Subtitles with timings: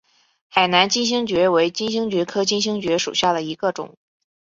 [0.49, 3.99] 海南金星蕨为金星蕨科金星蕨属下的一个种。